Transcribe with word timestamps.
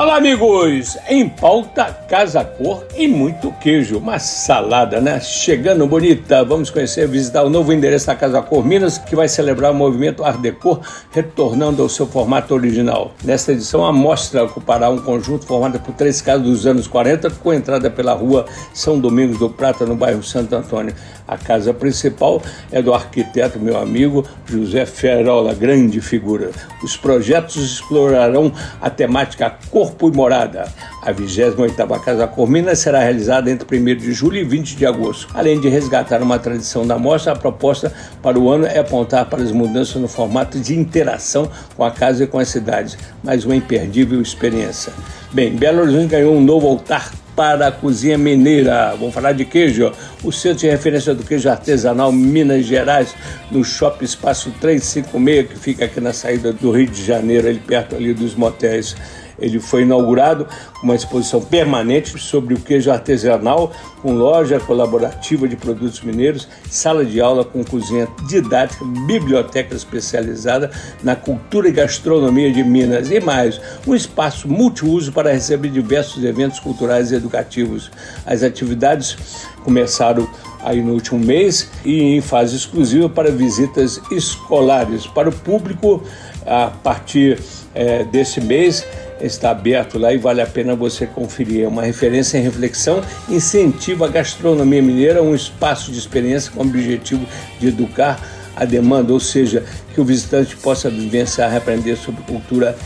Olá, 0.00 0.16
amigos! 0.16 0.96
Em 1.10 1.28
pauta, 1.28 1.84
casa 2.08 2.42
cor 2.42 2.86
e 2.96 3.06
muito 3.06 3.52
queijo. 3.60 3.98
Uma 3.98 4.18
salada, 4.18 4.98
né? 4.98 5.20
Chegando 5.20 5.86
bonita. 5.86 6.42
Vamos 6.42 6.70
conhecer, 6.70 7.06
visitar 7.06 7.42
o 7.42 7.50
novo 7.50 7.70
endereço 7.70 8.06
da 8.06 8.14
Casa 8.14 8.40
Cor 8.40 8.64
Minas, 8.64 8.96
que 8.96 9.14
vai 9.14 9.28
celebrar 9.28 9.72
o 9.72 9.74
movimento 9.74 10.24
Art 10.24 10.40
Deco, 10.40 10.80
retornando 11.10 11.82
ao 11.82 11.88
seu 11.90 12.06
formato 12.06 12.54
original. 12.54 13.12
Nesta 13.22 13.52
edição, 13.52 13.84
a 13.84 13.92
mostra 13.92 14.42
ocupará 14.42 14.88
um 14.88 14.96
conjunto 14.96 15.44
formado 15.44 15.78
por 15.80 15.92
três 15.92 16.22
casas 16.22 16.46
dos 16.46 16.66
anos 16.66 16.86
40, 16.86 17.28
com 17.28 17.52
entrada 17.52 17.90
pela 17.90 18.14
rua 18.14 18.46
São 18.72 18.98
Domingos 18.98 19.38
do 19.38 19.50
Prata, 19.50 19.84
no 19.84 19.96
bairro 19.96 20.22
Santo 20.22 20.56
Antônio. 20.56 20.94
A 21.30 21.38
casa 21.38 21.72
principal 21.72 22.42
é 22.72 22.82
do 22.82 22.92
arquiteto, 22.92 23.60
meu 23.60 23.78
amigo 23.78 24.26
José 24.44 24.84
Ferola, 24.84 25.54
grande 25.54 26.00
figura. 26.00 26.50
Os 26.82 26.96
projetos 26.96 27.54
explorarão 27.54 28.52
a 28.80 28.90
temática 28.90 29.56
Corpo 29.70 30.08
e 30.08 30.12
Morada. 30.12 30.66
A 31.04 31.12
28ª 31.12 32.00
Casa 32.00 32.26
Cormina 32.26 32.74
será 32.74 32.98
realizada 32.98 33.48
entre 33.48 33.78
1 33.78 33.96
de 33.96 34.12
julho 34.12 34.38
e 34.38 34.44
20 34.44 34.74
de 34.74 34.84
agosto. 34.84 35.28
Além 35.32 35.60
de 35.60 35.68
resgatar 35.68 36.20
uma 36.20 36.36
tradição 36.36 36.84
da 36.84 36.98
mostra, 36.98 37.32
a 37.32 37.36
proposta 37.36 37.92
para 38.20 38.36
o 38.36 38.50
ano 38.50 38.66
é 38.66 38.80
apontar 38.80 39.26
para 39.26 39.40
as 39.40 39.52
mudanças 39.52 40.02
no 40.02 40.08
formato 40.08 40.58
de 40.58 40.76
interação 40.76 41.48
com 41.76 41.84
a 41.84 41.92
casa 41.92 42.24
e 42.24 42.26
com 42.26 42.40
as 42.40 42.48
cidades, 42.48 42.98
mais 43.22 43.44
uma 43.44 43.54
imperdível 43.54 44.20
experiência. 44.20 44.92
Bem, 45.32 45.52
Belo 45.52 45.82
Horizonte 45.82 46.08
ganhou 46.08 46.34
um 46.34 46.40
novo 46.40 46.66
altar 46.66 47.12
para 47.36 47.68
a 47.68 47.70
cozinha 47.70 48.18
mineira. 48.18 48.96
Vamos 48.98 49.14
falar 49.14 49.30
de 49.30 49.44
queijo. 49.44 49.92
O 50.24 50.32
centro 50.32 50.58
de 50.58 50.68
referência 50.68 51.14
do 51.14 51.22
queijo 51.22 51.48
artesanal 51.48 52.10
Minas 52.10 52.66
Gerais, 52.66 53.14
no 53.48 53.62
Shopping 53.62 54.04
Espaço 54.04 54.50
356, 54.60 55.48
que 55.48 55.56
fica 55.56 55.84
aqui 55.84 56.00
na 56.00 56.12
saída 56.12 56.52
do 56.52 56.72
Rio 56.72 56.88
de 56.88 57.04
Janeiro, 57.04 57.46
ali 57.46 57.60
perto 57.60 57.94
ali 57.94 58.12
dos 58.12 58.34
motéis. 58.34 58.96
Ele 59.40 59.58
foi 59.58 59.82
inaugurado 59.82 60.46
com 60.80 60.84
uma 60.84 60.94
exposição 60.94 61.40
permanente 61.40 62.18
sobre 62.18 62.54
o 62.54 62.60
queijo 62.60 62.90
artesanal, 62.90 63.72
com 64.02 64.12
loja 64.12 64.58
colaborativa 64.60 65.46
de 65.46 65.56
produtos 65.56 66.00
mineiros, 66.00 66.48
sala 66.70 67.04
de 67.04 67.20
aula 67.20 67.44
com 67.44 67.64
cozinha 67.64 68.08
didática, 68.28 68.84
biblioteca 69.06 69.74
especializada 69.74 70.70
na 71.02 71.14
cultura 71.14 71.68
e 71.68 71.72
gastronomia 71.72 72.52
de 72.52 72.62
Minas 72.64 73.10
e 73.10 73.20
mais, 73.20 73.60
um 73.86 73.94
espaço 73.94 74.48
multiuso 74.48 75.12
para 75.12 75.32
receber 75.32 75.68
diversos 75.68 76.24
eventos 76.24 76.58
culturais 76.60 77.12
e 77.12 77.14
educativos. 77.14 77.90
As 78.26 78.42
atividades 78.42 79.16
começaram 79.64 80.28
aí 80.62 80.82
no 80.82 80.92
último 80.92 81.18
mês 81.18 81.70
e 81.84 82.02
em 82.16 82.20
fase 82.20 82.56
exclusiva 82.56 83.08
para 83.08 83.30
visitas 83.30 84.00
escolares 84.10 85.06
para 85.06 85.28
o 85.28 85.32
público 85.32 86.02
a 86.50 86.66
partir 86.66 87.38
é, 87.72 88.02
desse 88.02 88.40
mês 88.40 88.84
está 89.20 89.52
aberto 89.52 89.98
lá 89.98 90.12
e 90.12 90.18
vale 90.18 90.42
a 90.42 90.46
pena 90.46 90.74
você 90.74 91.06
conferir. 91.06 91.62
É 91.62 91.68
uma 91.68 91.82
referência 91.82 92.38
em 92.38 92.42
reflexão, 92.42 93.00
incentiva 93.28 94.06
a 94.06 94.08
gastronomia 94.08 94.82
mineira, 94.82 95.22
um 95.22 95.32
espaço 95.32 95.92
de 95.92 95.98
experiência 95.98 96.50
com 96.50 96.58
o 96.60 96.66
objetivo 96.66 97.24
de 97.60 97.68
educar 97.68 98.18
a 98.56 98.64
demanda, 98.64 99.12
ou 99.12 99.20
seja, 99.20 99.64
que 99.94 100.00
o 100.00 100.04
visitante 100.04 100.56
possa 100.56 100.90
vivenciar 100.90 101.52
e 101.52 101.56
aprender 101.56 101.96
sobre 101.96 102.22
cultura 102.22 102.76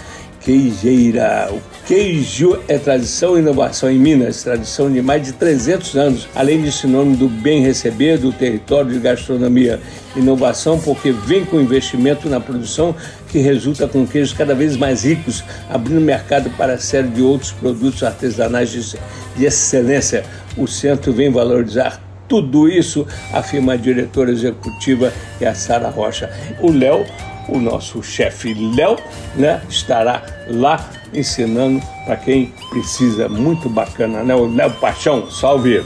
queijeira. 0.45 1.49
O 1.51 1.61
queijo 1.87 2.59
é 2.69 2.79
tradição 2.79 3.37
e 3.37 3.41
inovação 3.41 3.91
em 3.91 3.99
Minas, 3.99 4.43
tradição 4.43 4.93
de 4.93 5.01
mais 5.01 5.23
de 5.23 5.33
300 5.33 5.97
anos, 5.97 6.29
além 6.35 6.63
de 6.63 6.71
sinônimo 6.71 7.17
do 7.17 7.29
bem 7.29 7.63
receber 7.63 8.19
do 8.19 8.31
território 8.31 8.93
de 8.93 8.99
gastronomia. 8.99 9.81
Inovação 10.15 10.79
porque 10.79 11.11
vem 11.11 11.45
com 11.45 11.61
investimento 11.61 12.29
na 12.29 12.39
produção 12.39 12.95
que 13.29 13.39
resulta 13.39 13.89
com 13.89 14.07
queijos 14.07 14.33
cada 14.33 14.55
vez 14.55 14.77
mais 14.77 15.05
ricos, 15.05 15.43
abrindo 15.69 16.01
mercado 16.01 16.51
para 16.51 16.75
a 16.75 16.79
série 16.79 17.09
de 17.09 17.23
outros 17.23 17.51
produtos 17.51 18.03
artesanais 18.03 18.71
de, 18.71 19.45
excelência. 19.45 20.25
O 20.57 20.69
centro 20.69 21.13
vem 21.13 21.33
valorizar 21.33 22.01
tudo 22.29 22.69
isso, 22.69 23.07
afirma 23.33 23.73
a 23.73 23.77
diretora 23.77 24.31
executiva, 24.31 25.13
que 25.39 25.45
é 25.45 25.49
a 25.49 25.55
Sara 25.55 25.89
Rocha. 25.89 26.31
O 26.61 26.71
Léo 26.71 27.05
o 27.49 27.59
nosso 27.59 28.03
chefe 28.03 28.55
Léo, 28.55 28.97
né, 29.35 29.63
estará 29.69 30.23
lá 30.49 30.89
ensinando 31.13 31.83
para 32.05 32.17
quem 32.17 32.53
precisa. 32.71 33.29
Muito 33.29 33.69
bacana, 33.69 34.23
né? 34.23 34.35
O 34.35 34.47
Léo 34.47 34.71
Paixão, 34.73 35.31
salve! 35.31 35.85